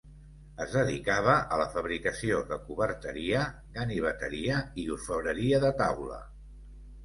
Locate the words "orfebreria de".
4.99-5.75